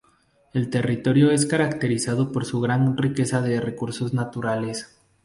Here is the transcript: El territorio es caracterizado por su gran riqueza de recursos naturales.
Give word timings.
El 0.51 0.71
territorio 0.71 1.29
es 1.29 1.45
caracterizado 1.45 2.31
por 2.31 2.45
su 2.45 2.59
gran 2.59 2.97
riqueza 2.97 3.39
de 3.43 3.61
recursos 3.61 4.15
naturales. 4.15 4.99